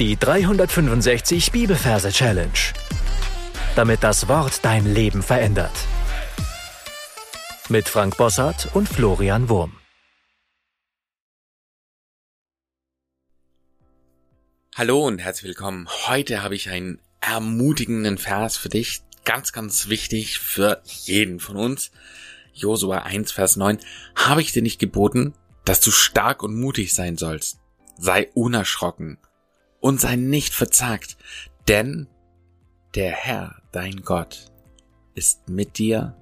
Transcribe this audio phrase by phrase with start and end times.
[0.00, 2.50] Die 365 Bibelverse Challenge.
[3.76, 5.70] Damit das Wort dein Leben verändert.
[7.68, 9.76] Mit Frank Bossart und Florian Wurm.
[14.74, 15.88] Hallo und herzlich willkommen.
[16.08, 19.02] Heute habe ich einen ermutigenden Vers für dich.
[19.24, 21.92] Ganz, ganz wichtig für jeden von uns.
[22.52, 23.78] Josua 1, Vers 9.
[24.16, 25.34] Habe ich dir nicht geboten,
[25.64, 27.60] dass du stark und mutig sein sollst?
[27.96, 29.18] Sei unerschrocken
[29.84, 31.18] und sei nicht verzagt,
[31.68, 32.08] denn
[32.94, 34.50] der Herr, dein Gott,
[35.14, 36.16] ist mit dir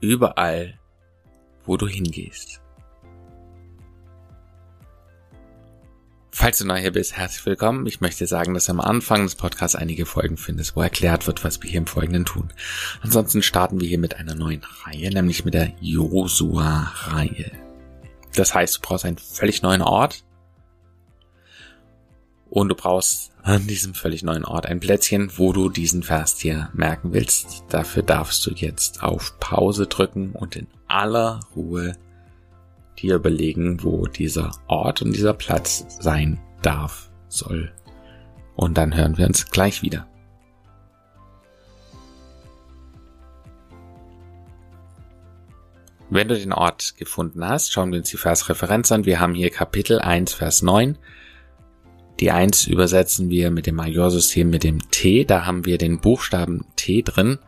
[0.00, 0.78] überall,
[1.66, 2.62] wo du hingehst.
[6.30, 7.84] Falls du neu hier bist, herzlich willkommen.
[7.84, 11.62] Ich möchte sagen, dass am Anfang des Podcasts einige Folgen findest, wo erklärt wird, was
[11.62, 12.54] wir hier im Folgenden tun.
[13.02, 17.50] Ansonsten starten wir hier mit einer neuen Reihe, nämlich mit der Josua-Reihe.
[18.34, 20.24] Das heißt, du brauchst einen völlig neuen Ort,
[22.50, 26.70] und du brauchst an diesem völlig neuen Ort ein Plätzchen, wo du diesen Vers dir
[26.72, 27.64] merken willst.
[27.68, 31.96] Dafür darfst du jetzt auf Pause drücken und in aller Ruhe
[32.98, 37.72] dir überlegen, wo dieser Ort und dieser Platz sein darf, soll.
[38.56, 40.06] Und dann hören wir uns gleich wieder.
[46.10, 49.04] Wenn du den Ort gefunden hast, schauen wir uns die Versreferenz an.
[49.04, 50.96] Wir haben hier Kapitel 1, Vers 9.
[52.20, 55.24] Die 1 übersetzen wir mit dem Majorsystem mit dem T.
[55.24, 57.38] Da haben wir den Buchstaben T drin,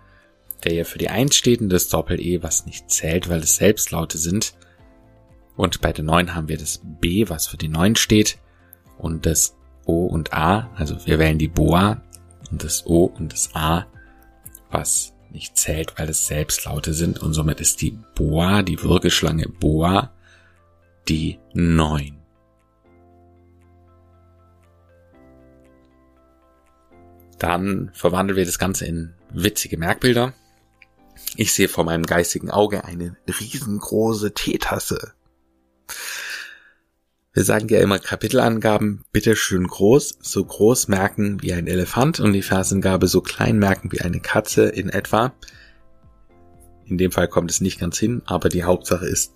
[0.64, 4.16] der ja für die 1 steht und das Doppel-E, was nicht zählt, weil es Selbstlaute
[4.16, 4.54] sind.
[5.56, 8.38] Und bei der 9 haben wir das B, was für die 9 steht
[8.96, 10.70] und das O und A.
[10.76, 12.00] Also wir wählen die Boa
[12.52, 13.86] und das O und das A,
[14.70, 17.20] was nicht zählt, weil es Selbstlaute sind.
[17.20, 20.12] Und somit ist die Boa, die Würgeschlange Boa,
[21.08, 22.19] die 9.
[27.40, 30.34] Dann verwandeln wir das Ganze in witzige Merkbilder.
[31.36, 35.14] Ich sehe vor meinem geistigen Auge eine riesengroße Teetasse.
[37.32, 42.34] Wir sagen ja immer Kapitelangaben bitte schön groß, so groß merken wie ein Elefant und
[42.34, 45.32] die Versangabe so klein merken wie eine Katze in etwa.
[46.84, 49.32] In dem Fall kommt es nicht ganz hin, aber die Hauptsache ist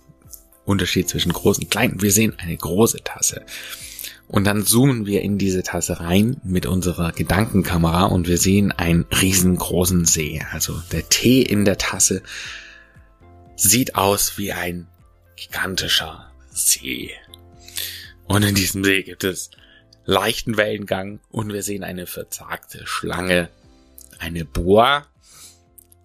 [0.65, 2.01] Unterschied zwischen groß und klein.
[2.01, 3.45] Wir sehen eine große Tasse.
[4.27, 9.03] Und dann zoomen wir in diese Tasse rein mit unserer Gedankenkamera und wir sehen einen
[9.03, 10.41] riesengroßen See.
[10.51, 12.23] Also der Tee in der Tasse
[13.55, 14.87] sieht aus wie ein
[15.35, 17.11] gigantischer See.
[18.27, 19.51] Und in diesem See gibt es
[20.05, 23.49] leichten Wellengang und wir sehen eine verzagte Schlange,
[24.17, 25.05] eine Boa,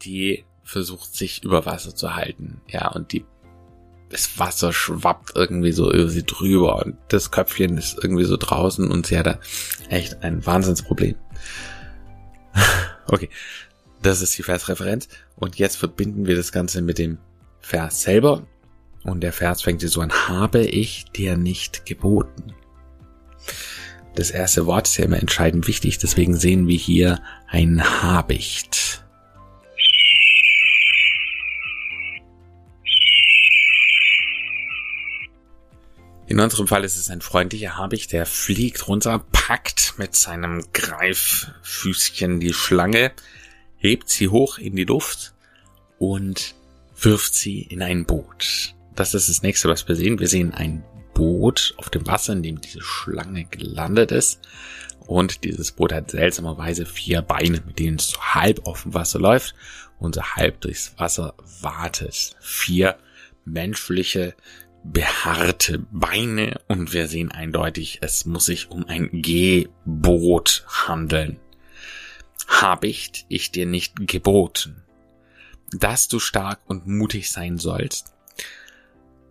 [0.03, 2.61] die versucht sich über Wasser zu halten.
[2.69, 3.25] Ja, und die
[4.10, 8.91] das Wasser schwappt irgendwie so über sie drüber und das Köpfchen ist irgendwie so draußen
[8.91, 9.38] und sie hat da
[9.88, 11.15] echt ein Wahnsinnsproblem.
[13.06, 13.31] okay,
[14.03, 17.19] das ist die Versreferenz und jetzt verbinden wir das Ganze mit dem
[17.60, 18.47] Vers selber
[19.04, 22.53] und der Vers fängt so an, habe ich dir nicht geboten.
[24.16, 29.04] Das erste Wort ist ja immer entscheidend wichtig, deswegen sehen wir hier ein Habicht.
[36.31, 42.39] In unserem Fall ist es ein freundlicher Habicht, der fliegt runter, packt mit seinem Greiffüßchen
[42.39, 43.11] die Schlange,
[43.79, 45.35] hebt sie hoch in die Luft
[45.99, 46.55] und
[47.01, 48.77] wirft sie in ein Boot.
[48.95, 50.21] Das ist das nächste, was wir sehen.
[50.21, 54.39] Wir sehen ein Boot auf dem Wasser, in dem diese Schlange gelandet ist.
[55.01, 59.19] Und dieses Boot hat seltsamerweise vier Beine, mit denen es so halb auf dem Wasser
[59.19, 59.57] läuft
[59.99, 62.37] und so halb durchs Wasser wartet.
[62.39, 62.99] Vier
[63.45, 64.37] menschliche
[64.85, 71.39] behaarte Beine und wir sehen eindeutig, es muss sich um ein Geboot handeln.
[72.47, 74.83] Hab ich ich dir nicht geboten,
[75.73, 78.13] dass du stark und mutig sein sollst?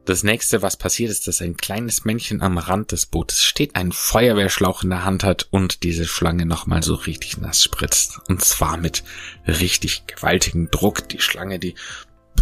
[0.09, 3.92] Das nächste, was passiert, ist, dass ein kleines Männchen am Rand des Bootes steht, einen
[3.92, 8.20] Feuerwehrschlauch in der Hand hat und diese Schlange nochmal so richtig nass spritzt.
[8.28, 9.03] Und zwar mit
[9.46, 11.08] richtig gewaltigem Druck.
[11.09, 11.76] Die Schlange, die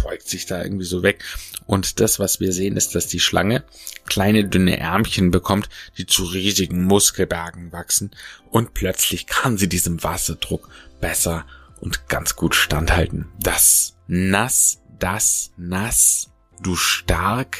[0.02, 1.24] beugt sich da irgendwie so weg.
[1.66, 3.64] Und das, was wir sehen, ist, dass die Schlange
[4.06, 5.68] kleine dünne Ärmchen bekommt,
[5.98, 8.10] die zu riesigen Muskelbergen wachsen.
[8.50, 10.68] Und plötzlich kann sie diesem Wasserdruck
[11.00, 11.46] besser
[11.80, 13.28] und ganz gut standhalten.
[13.40, 16.30] Das nass, das nass,
[16.62, 17.58] du stark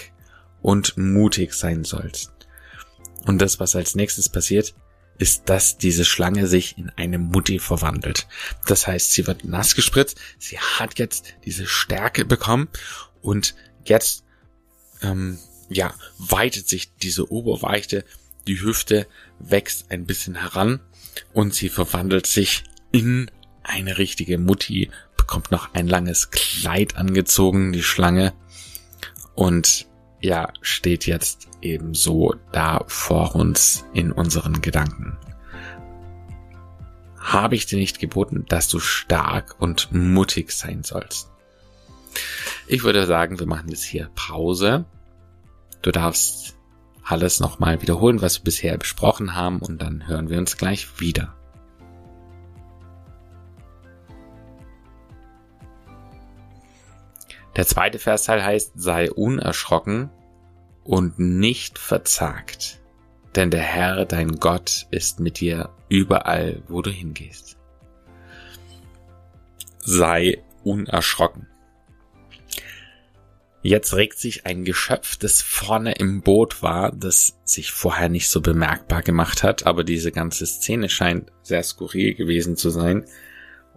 [0.63, 2.33] und mutig sein sollst.
[3.27, 4.75] Und das, was als nächstes passiert,
[5.19, 8.27] ist, dass diese Schlange sich in eine Mutti verwandelt.
[8.67, 12.69] Das heißt, sie wird nass gespritzt, sie hat jetzt diese Stärke bekommen
[13.21, 13.55] und
[13.85, 14.25] jetzt
[15.03, 15.39] ähm,
[15.69, 18.05] ja weitet sich diese Oberweite,
[18.47, 19.07] die Hüfte
[19.39, 20.81] wächst ein bisschen heran
[21.33, 23.31] und sie verwandelt sich in
[23.63, 28.33] eine richtige Mutti, bekommt noch ein langes Kleid angezogen, die Schlange,
[29.35, 29.87] und
[30.21, 35.17] ja, steht jetzt ebenso da vor uns in unseren Gedanken.
[37.19, 41.31] Habe ich dir nicht geboten, dass du stark und mutig sein sollst?
[42.67, 44.87] Ich würde sagen, wir machen jetzt hier Pause.
[45.83, 46.57] Du darfst
[47.05, 51.38] alles nochmal wiederholen, was wir bisher besprochen haben und dann hören wir uns gleich wieder.
[57.59, 60.11] Der zweite Versteil heißt, sei unerschrocken
[60.85, 62.79] und nicht verzagt,
[63.35, 67.57] denn der Herr, dein Gott, ist mit dir überall, wo du hingehst.
[69.81, 71.49] Sei unerschrocken.
[73.63, 78.41] Jetzt regt sich ein Geschöpf, das vorne im Boot war, das sich vorher nicht so
[78.41, 83.05] bemerkbar gemacht hat, aber diese ganze Szene scheint sehr skurril gewesen zu sein.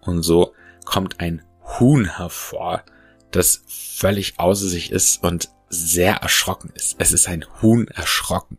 [0.01, 0.53] Und so
[0.85, 1.41] kommt ein
[1.79, 2.83] Huhn hervor,
[3.31, 6.95] das völlig außer sich ist und sehr erschrocken ist.
[6.99, 8.57] Es ist ein Huhn erschrocken.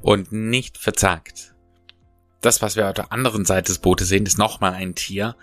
[0.00, 1.48] Und nicht verzagt
[2.40, 5.36] das, was wir auf der anderen Seite des Bootes sehen, ist nochmal ein Tier,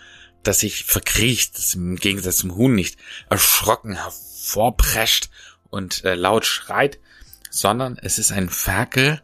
[0.44, 2.98] das sich verkriecht, das im Gegensatz zum Huhn nicht
[3.30, 5.30] erschrocken hervorprescht
[5.70, 7.00] und äh, laut schreit,
[7.50, 9.22] sondern es ist ein Ferkel,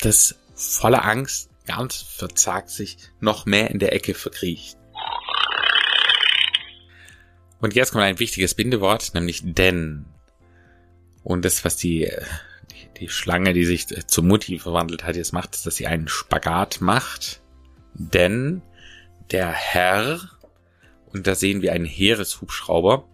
[0.00, 4.78] das voller Angst ganz verzagt sich noch mehr in der Ecke verkriecht.
[7.60, 10.06] Und jetzt kommt ein wichtiges Bindewort, nämlich denn.
[11.22, 12.24] Und das, was die äh,
[13.02, 17.42] die Schlange, die sich zu Mutti verwandelt hat, jetzt macht, dass sie einen Spagat macht.
[17.94, 18.62] Denn
[19.30, 20.20] der Herr,
[21.06, 23.08] und da sehen wir einen Heereshubschrauber,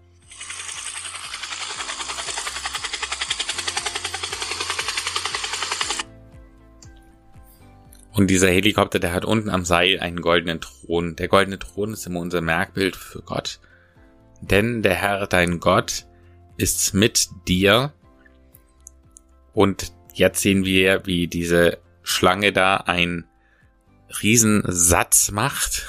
[8.19, 11.15] Und dieser Helikopter, der hat unten am Seil einen goldenen Thron.
[11.15, 13.61] Der goldene Thron ist immer unser Merkbild für Gott.
[14.41, 16.05] Denn der Herr, dein Gott,
[16.57, 17.93] ist mit dir
[19.53, 23.25] und jetzt sehen wir, wie diese Schlange da ein
[24.21, 25.87] Riesensatz macht.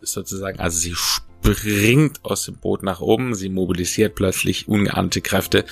[0.00, 5.66] Sozusagen, also sie springt aus dem Boot nach oben, sie mobilisiert plötzlich ungeahnte Kräfte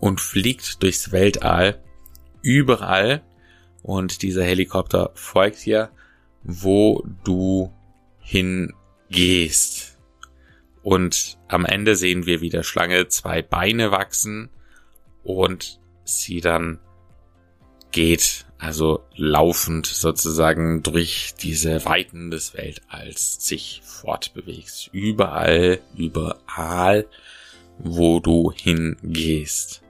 [0.00, 1.80] und fliegt durchs Weltall
[2.42, 3.22] überall.
[3.82, 5.90] Und dieser Helikopter folgt dir,
[6.42, 7.72] wo du
[8.20, 9.98] hingehst.
[10.82, 14.50] Und am Ende sehen wir, wie der Schlange zwei Beine wachsen
[15.22, 16.80] und sie dann
[17.92, 24.90] geht, also laufend sozusagen durch diese Weiten des Weltalls sich fortbewegst.
[24.92, 27.06] Überall, überall,
[27.78, 29.82] wo du hingehst.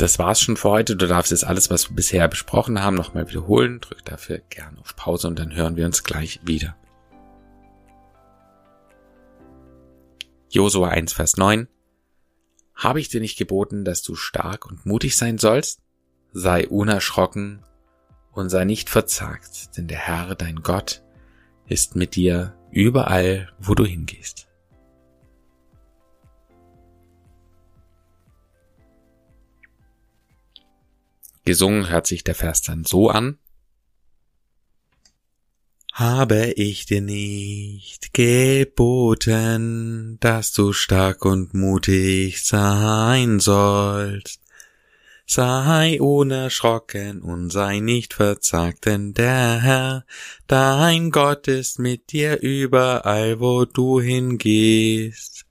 [0.00, 0.96] Das war's schon für heute.
[0.96, 3.80] Du darfst jetzt alles, was wir bisher besprochen haben, nochmal wiederholen.
[3.80, 6.74] Drück dafür gerne auf Pause und dann hören wir uns gleich wieder.
[10.48, 11.68] Josua 1, Vers 9.
[12.74, 15.82] Habe ich dir nicht geboten, dass du stark und mutig sein sollst?
[16.32, 17.62] Sei unerschrocken
[18.32, 21.02] und sei nicht verzagt, denn der Herr, dein Gott,
[21.66, 24.49] ist mit dir überall, wo du hingehst.
[31.50, 33.36] Gesungen hört sich der Vers dann so an.
[35.92, 44.40] Habe ich dir nicht geboten, dass du stark und mutig sein sollst?
[45.26, 50.06] Sei unerschrocken und sei nicht verzagt, denn der Herr,
[50.46, 55.46] dein Gott ist mit dir überall, wo du hingehst.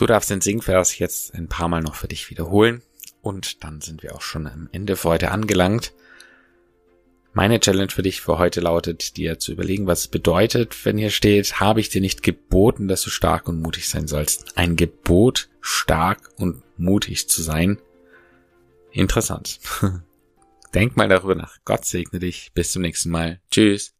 [0.00, 2.80] Du darfst den Singvers jetzt ein paar Mal noch für dich wiederholen
[3.20, 5.92] und dann sind wir auch schon am Ende für heute angelangt.
[7.34, 11.10] Meine Challenge für dich für heute lautet, dir zu überlegen, was es bedeutet, wenn hier
[11.10, 14.56] steht, habe ich dir nicht geboten, dass du stark und mutig sein sollst.
[14.56, 17.78] Ein Gebot, stark und mutig zu sein.
[18.92, 19.60] Interessant.
[20.74, 21.58] Denk mal darüber nach.
[21.66, 22.52] Gott segne dich.
[22.54, 23.42] Bis zum nächsten Mal.
[23.50, 23.99] Tschüss.